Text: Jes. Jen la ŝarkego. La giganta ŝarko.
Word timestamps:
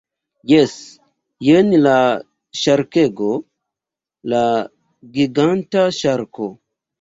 Jes. 0.51 0.71
Jen 1.47 1.67
la 1.83 1.93
ŝarkego. 2.61 3.29
La 4.35 4.41
giganta 5.19 5.85
ŝarko. 6.01 6.51